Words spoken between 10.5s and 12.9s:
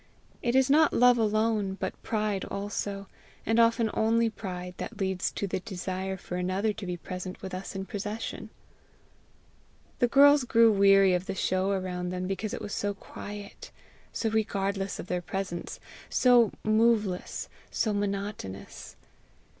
weary of the show around them because it was